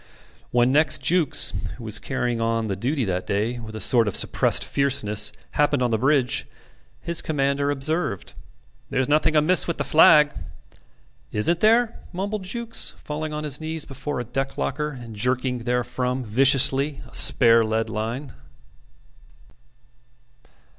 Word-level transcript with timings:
When 0.49 0.71
next 0.71 1.03
Jukes, 1.03 1.53
who 1.77 1.83
was 1.83 1.99
carrying 1.99 2.39
on 2.41 2.65
the 2.65 2.75
duty 2.75 3.05
that 3.05 3.27
day 3.27 3.59
with 3.59 3.75
a 3.75 3.79
sort 3.79 4.07
of 4.07 4.15
suppressed 4.15 4.65
fierceness, 4.65 5.31
happened 5.51 5.83
on 5.83 5.91
the 5.91 5.97
bridge, 5.99 6.47
his 7.01 7.21
commander 7.21 7.69
observed: 7.69 8.33
"There's 8.89 9.07
nothing 9.07 9.35
amiss 9.35 9.67
with 9.67 9.77
that 9.77 9.83
flag." 9.83 10.31
"Isn't 11.31 11.59
there?" 11.59 11.99
mumbled 12.11 12.45
Jukes, 12.45 12.95
falling 12.97 13.31
on 13.31 13.43
his 13.43 13.61
knees 13.61 13.85
before 13.85 14.19
a 14.19 14.23
deck 14.23 14.57
locker 14.57 14.87
and 14.89 15.15
jerking 15.15 15.65
therefrom 15.65 16.23
viciously 16.23 17.01
a 17.07 17.13
spare 17.13 17.63
lead 17.63 17.87
line. 17.87 18.33